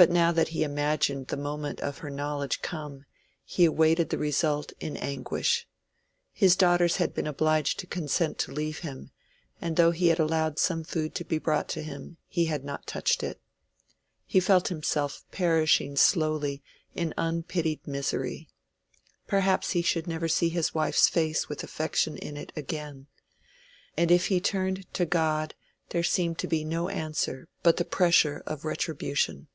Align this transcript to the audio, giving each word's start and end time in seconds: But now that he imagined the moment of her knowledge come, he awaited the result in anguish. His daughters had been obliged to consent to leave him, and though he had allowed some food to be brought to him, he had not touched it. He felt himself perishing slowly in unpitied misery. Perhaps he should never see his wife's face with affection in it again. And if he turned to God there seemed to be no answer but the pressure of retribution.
But 0.00 0.12
now 0.12 0.30
that 0.30 0.50
he 0.50 0.62
imagined 0.62 1.26
the 1.26 1.36
moment 1.36 1.80
of 1.80 1.98
her 1.98 2.08
knowledge 2.10 2.62
come, 2.62 3.04
he 3.44 3.64
awaited 3.64 4.10
the 4.10 4.16
result 4.18 4.72
in 4.78 4.96
anguish. 4.96 5.66
His 6.30 6.54
daughters 6.54 6.98
had 6.98 7.12
been 7.12 7.26
obliged 7.26 7.80
to 7.80 7.86
consent 7.88 8.38
to 8.38 8.52
leave 8.52 8.78
him, 8.78 9.10
and 9.60 9.74
though 9.74 9.90
he 9.90 10.06
had 10.06 10.20
allowed 10.20 10.60
some 10.60 10.84
food 10.84 11.16
to 11.16 11.24
be 11.24 11.38
brought 11.38 11.68
to 11.70 11.82
him, 11.82 12.16
he 12.28 12.44
had 12.44 12.62
not 12.64 12.86
touched 12.86 13.24
it. 13.24 13.40
He 14.24 14.38
felt 14.38 14.68
himself 14.68 15.24
perishing 15.32 15.96
slowly 15.96 16.62
in 16.94 17.12
unpitied 17.18 17.84
misery. 17.84 18.48
Perhaps 19.26 19.72
he 19.72 19.82
should 19.82 20.06
never 20.06 20.28
see 20.28 20.48
his 20.48 20.72
wife's 20.72 21.08
face 21.08 21.48
with 21.48 21.64
affection 21.64 22.16
in 22.18 22.36
it 22.36 22.52
again. 22.54 23.08
And 23.96 24.12
if 24.12 24.28
he 24.28 24.40
turned 24.40 24.86
to 24.94 25.06
God 25.06 25.56
there 25.88 26.04
seemed 26.04 26.38
to 26.38 26.46
be 26.46 26.62
no 26.62 26.88
answer 26.88 27.48
but 27.64 27.78
the 27.78 27.84
pressure 27.84 28.44
of 28.46 28.64
retribution. 28.64 29.48